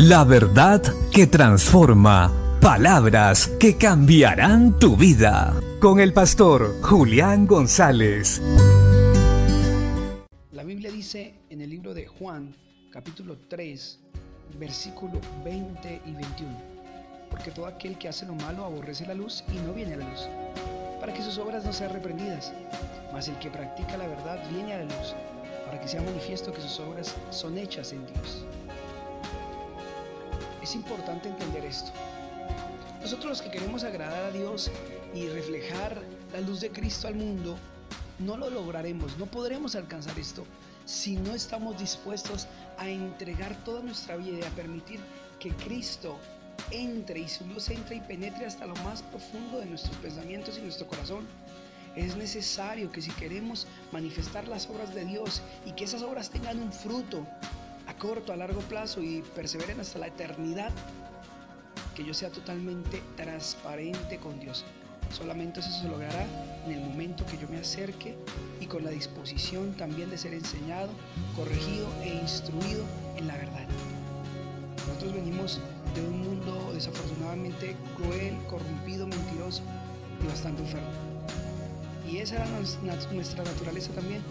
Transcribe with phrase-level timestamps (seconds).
[0.00, 0.80] La verdad
[1.12, 2.32] que transforma.
[2.60, 5.52] Palabras que cambiarán tu vida.
[5.80, 8.40] Con el pastor Julián González.
[10.52, 12.54] La Biblia dice en el libro de Juan,
[12.92, 13.98] capítulo 3,
[14.60, 16.62] versículo 20 y 21.
[17.28, 20.08] Porque todo aquel que hace lo malo aborrece la luz y no viene a la
[20.08, 20.28] luz,
[21.00, 22.52] para que sus obras no sean reprendidas.
[23.12, 25.16] Mas el que practica la verdad viene a la luz,
[25.66, 28.46] para que sea manifiesto que sus obras son hechas en Dios.
[30.68, 31.90] Es importante entender esto.
[33.00, 34.70] Nosotros los que queremos agradar a Dios
[35.14, 37.56] y reflejar la luz de Cristo al mundo,
[38.18, 40.44] no lo lograremos, no podremos alcanzar esto
[40.84, 45.00] si no estamos dispuestos a entregar toda nuestra vida y a permitir
[45.40, 46.18] que Cristo
[46.70, 50.60] entre y su luz entre y penetre hasta lo más profundo de nuestros pensamientos y
[50.60, 51.26] nuestro corazón.
[51.96, 56.60] Es necesario que si queremos manifestar las obras de Dios y que esas obras tengan
[56.60, 57.26] un fruto
[57.98, 60.70] corto, a largo plazo y perseveren hasta la eternidad,
[61.94, 64.64] que yo sea totalmente transparente con Dios.
[65.10, 66.26] Solamente eso se logrará
[66.66, 68.16] en el momento que yo me acerque
[68.60, 70.90] y con la disposición también de ser enseñado,
[71.34, 72.84] corregido e instruido
[73.16, 73.66] en la verdad.
[74.86, 75.60] Nosotros venimos
[75.94, 79.62] de un mundo desafortunadamente cruel, corrompido, mentiroso
[80.22, 80.88] y bastante enfermo.
[82.08, 82.46] Y esa era
[83.12, 84.22] nuestra naturaleza también.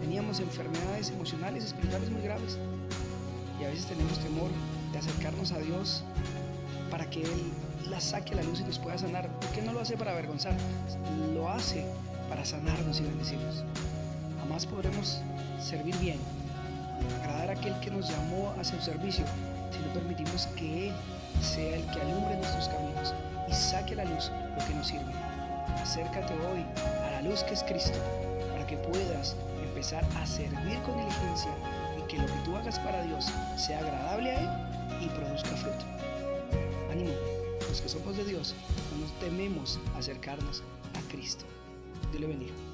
[0.00, 2.58] Teníamos enfermedades emocionales, espirituales muy graves.
[3.60, 4.50] Y a veces tenemos temor
[4.92, 6.02] de acercarnos a Dios
[6.90, 7.52] para que Él
[7.90, 9.28] la saque a la luz y nos pueda sanar.
[9.28, 10.54] ¿Por qué no lo hace para avergonzar?
[11.34, 11.84] Lo hace
[12.28, 13.64] para sanarnos y bendecirnos.
[14.40, 15.20] Jamás podremos
[15.60, 16.18] servir bien,
[17.22, 19.24] agradar a aquel que nos llamó a su servicio,
[19.70, 20.94] si no permitimos que Él
[21.42, 23.14] sea el que alumbre nuestros caminos
[23.48, 25.12] y saque a la luz lo que nos sirve.
[25.82, 26.64] Acércate hoy
[27.06, 27.98] a la luz que es Cristo
[28.52, 31.50] para que puedas empezar a servir con diligencia
[32.10, 35.84] que lo que tú hagas para Dios sea agradable a Él y produzca fruto.
[36.90, 37.12] Ánimo,
[37.68, 38.54] los que somos de Dios
[38.92, 40.62] no nos tememos acercarnos
[40.94, 41.44] a Cristo.
[42.10, 42.69] Dios le bendiga.